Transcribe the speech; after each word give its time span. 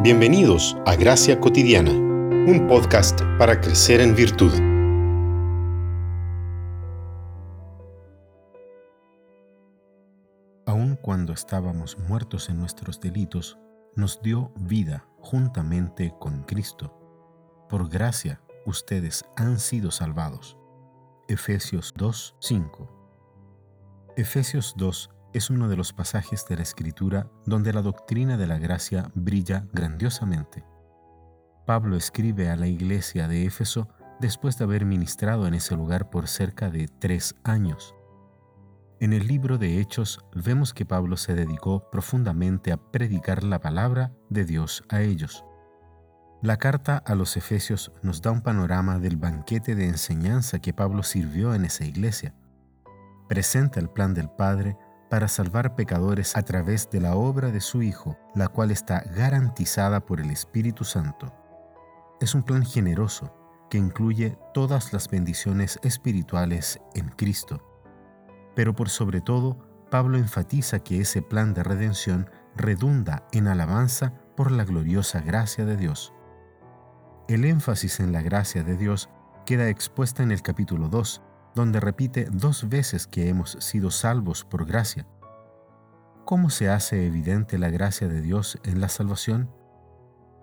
Bienvenidos 0.00 0.76
a 0.86 0.94
Gracia 0.94 1.40
Cotidiana, 1.40 1.90
un 1.90 2.68
podcast 2.68 3.20
para 3.36 3.60
crecer 3.60 4.00
en 4.00 4.14
virtud. 4.14 4.52
Aun 10.66 10.94
cuando 11.02 11.32
estábamos 11.32 11.98
muertos 11.98 12.48
en 12.48 12.60
nuestros 12.60 13.00
delitos, 13.00 13.58
nos 13.96 14.22
dio 14.22 14.52
vida 14.54 15.04
juntamente 15.18 16.14
con 16.20 16.44
Cristo. 16.44 16.94
Por 17.68 17.88
gracia, 17.88 18.40
ustedes 18.66 19.24
han 19.34 19.58
sido 19.58 19.90
salvados. 19.90 20.56
Efesios 21.26 21.92
2:5 21.94 22.88
Efesios 24.16 24.74
2 24.76 25.10
es 25.32 25.50
uno 25.50 25.68
de 25.68 25.76
los 25.76 25.92
pasajes 25.92 26.46
de 26.48 26.56
la 26.56 26.62
Escritura 26.62 27.30
donde 27.46 27.72
la 27.72 27.82
doctrina 27.82 28.36
de 28.36 28.46
la 28.46 28.58
gracia 28.58 29.10
brilla 29.14 29.66
grandiosamente. 29.72 30.64
Pablo 31.66 31.96
escribe 31.96 32.48
a 32.48 32.56
la 32.56 32.66
iglesia 32.66 33.28
de 33.28 33.44
Éfeso 33.44 33.88
después 34.20 34.56
de 34.58 34.64
haber 34.64 34.84
ministrado 34.84 35.46
en 35.46 35.54
ese 35.54 35.76
lugar 35.76 36.10
por 36.10 36.28
cerca 36.28 36.70
de 36.70 36.88
tres 36.88 37.34
años. 37.44 37.94
En 39.00 39.12
el 39.12 39.26
libro 39.26 39.58
de 39.58 39.78
Hechos 39.78 40.18
vemos 40.34 40.74
que 40.74 40.84
Pablo 40.84 41.16
se 41.16 41.34
dedicó 41.34 41.88
profundamente 41.90 42.72
a 42.72 42.78
predicar 42.78 43.44
la 43.44 43.60
palabra 43.60 44.12
de 44.28 44.44
Dios 44.44 44.82
a 44.88 45.02
ellos. 45.02 45.44
La 46.42 46.56
carta 46.56 46.96
a 46.98 47.14
los 47.14 47.36
Efesios 47.36 47.92
nos 48.02 48.22
da 48.22 48.30
un 48.30 48.42
panorama 48.42 48.98
del 48.98 49.16
banquete 49.16 49.74
de 49.74 49.86
enseñanza 49.86 50.60
que 50.60 50.72
Pablo 50.72 51.02
sirvió 51.02 51.54
en 51.54 51.64
esa 51.64 51.84
iglesia. 51.84 52.34
Presenta 53.28 53.78
el 53.78 53.88
plan 53.88 54.14
del 54.14 54.30
Padre 54.30 54.76
para 55.08 55.28
salvar 55.28 55.74
pecadores 55.74 56.36
a 56.36 56.42
través 56.42 56.90
de 56.90 57.00
la 57.00 57.16
obra 57.16 57.50
de 57.50 57.60
su 57.60 57.82
Hijo, 57.82 58.16
la 58.34 58.48
cual 58.48 58.70
está 58.70 59.00
garantizada 59.14 60.00
por 60.00 60.20
el 60.20 60.30
Espíritu 60.30 60.84
Santo. 60.84 61.32
Es 62.20 62.34
un 62.34 62.42
plan 62.42 62.64
generoso 62.64 63.34
que 63.70 63.78
incluye 63.78 64.38
todas 64.54 64.92
las 64.92 65.08
bendiciones 65.08 65.78
espirituales 65.82 66.80
en 66.94 67.08
Cristo. 67.10 67.62
Pero 68.54 68.74
por 68.74 68.88
sobre 68.88 69.20
todo, 69.20 69.58
Pablo 69.90 70.18
enfatiza 70.18 70.80
que 70.80 71.00
ese 71.00 71.22
plan 71.22 71.54
de 71.54 71.62
redención 71.62 72.30
redunda 72.56 73.26
en 73.32 73.46
alabanza 73.46 74.12
por 74.36 74.50
la 74.50 74.64
gloriosa 74.64 75.20
gracia 75.20 75.64
de 75.64 75.76
Dios. 75.76 76.12
El 77.28 77.44
énfasis 77.44 78.00
en 78.00 78.12
la 78.12 78.22
gracia 78.22 78.62
de 78.62 78.76
Dios 78.76 79.08
queda 79.46 79.68
expuesta 79.68 80.22
en 80.22 80.30
el 80.30 80.42
capítulo 80.42 80.88
2, 80.88 81.22
donde 81.54 81.80
repite 81.80 82.28
dos 82.30 82.68
veces 82.68 83.06
que 83.06 83.28
hemos 83.28 83.52
sido 83.60 83.90
salvos 83.90 84.44
por 84.44 84.66
gracia. 84.66 85.06
¿Cómo 86.24 86.50
se 86.50 86.68
hace 86.68 87.06
evidente 87.06 87.58
la 87.58 87.70
gracia 87.70 88.08
de 88.08 88.20
Dios 88.20 88.58
en 88.64 88.80
la 88.80 88.88
salvación? 88.88 89.50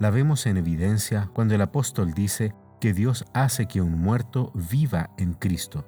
La 0.00 0.10
vemos 0.10 0.46
en 0.46 0.56
evidencia 0.56 1.30
cuando 1.34 1.54
el 1.54 1.62
apóstol 1.62 2.14
dice 2.14 2.54
que 2.80 2.92
Dios 2.92 3.24
hace 3.32 3.66
que 3.66 3.80
un 3.80 3.98
muerto 3.98 4.52
viva 4.54 5.10
en 5.18 5.34
Cristo. 5.34 5.84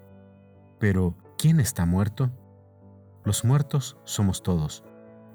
Pero, 0.79 1.17
¿quién 1.39 1.61
está 1.61 1.87
muerto? 1.87 2.31
Los 3.25 3.45
muertos 3.45 3.99
somos 4.05 4.43
todos. 4.43 4.85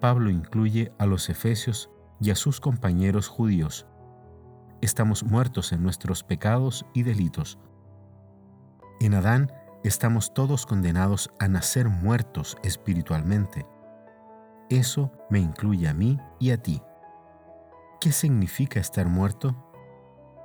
Pablo 0.01 0.29
incluye 0.29 0.91
a 0.97 1.05
los 1.05 1.29
efesios 1.29 1.89
y 2.19 2.31
a 2.31 2.35
sus 2.35 2.59
compañeros 2.59 3.27
judíos. 3.27 3.87
Estamos 4.81 5.23
muertos 5.23 5.71
en 5.71 5.83
nuestros 5.83 6.23
pecados 6.23 6.85
y 6.93 7.03
delitos. 7.03 7.59
En 8.99 9.13
Adán 9.13 9.51
estamos 9.87 10.33
todos 10.33 10.65
condenados 10.65 11.31
a 11.39 11.47
nacer 11.47 11.89
muertos 11.89 12.57
espiritualmente. 12.63 13.65
Eso 14.69 15.11
me 15.29 15.39
incluye 15.39 15.87
a 15.87 15.93
mí 15.93 16.19
y 16.39 16.51
a 16.51 16.57
ti. 16.57 16.81
¿Qué 18.01 18.11
significa 18.11 18.79
estar 18.79 19.07
muerto? 19.07 19.55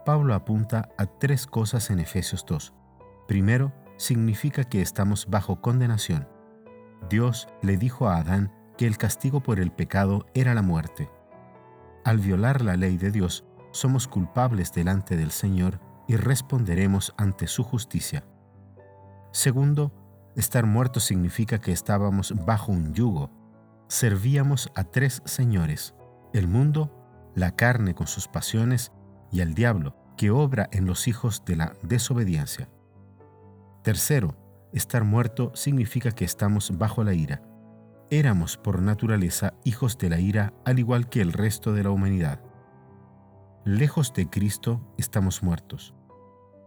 Pablo 0.05 0.35
apunta 0.35 0.91
a 0.99 1.07
tres 1.07 1.47
cosas 1.47 1.91
en 1.91 2.01
Efesios 2.01 2.45
2. 2.47 2.75
Primero, 3.29 3.73
significa 3.97 4.65
que 4.65 4.83
estamos 4.83 5.27
bajo 5.29 5.61
condenación. 5.61 6.29
Dios 7.09 7.49
le 7.63 7.77
dijo 7.77 8.09
a 8.09 8.17
Adán 8.17 8.53
que 8.77 8.87
el 8.87 8.99
castigo 8.99 9.43
por 9.43 9.61
el 9.61 9.73
pecado 9.73 10.27
era 10.35 10.55
la 10.55 10.63
muerte. 10.63 11.11
Al 12.05 12.19
violar 12.19 12.63
la 12.63 12.77
ley 12.77 12.97
de 12.97 13.11
Dios, 13.11 13.45
somos 13.73 14.09
culpables 14.09 14.73
delante 14.73 15.17
del 15.17 15.31
Señor 15.31 15.81
y 16.09 16.17
responderemos 16.17 17.15
ante 17.17 17.47
su 17.47 17.63
justicia. 17.63 18.25
Segundo, 19.33 19.93
estar 20.35 20.67
muertos 20.67 21.05
significa 21.05 21.61
que 21.61 21.73
estábamos 21.73 22.35
bajo 22.45 22.73
un 22.73 22.95
yugo. 22.95 23.31
Servíamos 23.89 24.71
a 24.75 24.85
tres 24.85 25.23
señores, 25.25 25.95
el 26.33 26.49
mundo, 26.49 27.33
la 27.35 27.55
carne 27.55 27.95
con 27.95 28.07
sus 28.07 28.29
pasiones 28.29 28.93
y 29.31 29.41
al 29.41 29.55
diablo, 29.55 29.97
que 30.17 30.31
obra 30.31 30.69
en 30.73 30.87
los 30.87 31.09
hijos 31.09 31.45
de 31.45 31.57
la 31.57 31.75
desobediencia. 31.83 32.69
Tercero, 33.83 34.37
estar 34.73 35.05
muerto 35.05 35.53
significa 35.55 36.11
que 36.11 36.25
estamos 36.25 36.77
bajo 36.77 37.05
la 37.05 37.15
ira. 37.15 37.43
Éramos 38.11 38.57
por 38.57 38.83
naturaleza 38.83 39.55
hijos 39.65 39.97
de 39.97 40.11
la 40.11 40.19
ira 40.19 40.53
al 40.65 40.79
igual 40.81 41.09
que 41.09 41.21
el 41.21 41.33
resto 41.33 41.73
de 41.73 41.85
la 41.85 41.91
humanidad. 41.91 42.41
Lejos 43.65 44.13
de 44.13 44.29
Cristo 44.29 44.81
estamos 44.99 45.43
muertos. 45.43 45.95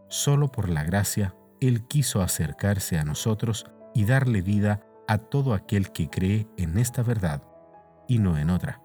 Solo 0.07 0.51
por 0.51 0.69
la 0.69 0.83
gracia 0.83 1.35
él 1.67 1.87
quiso 1.87 2.21
acercarse 2.21 2.97
a 2.97 3.03
nosotros 3.03 3.65
y 3.93 4.05
darle 4.05 4.41
vida 4.41 4.81
a 5.07 5.17
todo 5.17 5.53
aquel 5.53 5.91
que 5.91 6.09
cree 6.09 6.47
en 6.57 6.77
esta 6.77 7.03
verdad 7.03 7.43
y 8.07 8.19
no 8.19 8.37
en 8.37 8.49
otra. 8.49 8.82